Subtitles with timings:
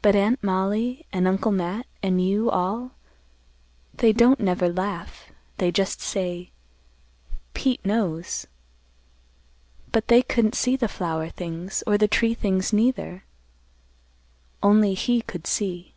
[0.00, 2.92] But Aunt Mollie, an' Uncle Matt, an' you all,
[3.92, 5.32] they don't never laugh.
[5.58, 6.52] They just say,
[7.52, 8.46] 'Pete knows.'
[9.90, 13.24] But they couldn't see the flower things, or the tree things neither.
[14.62, 15.94] Only he could see."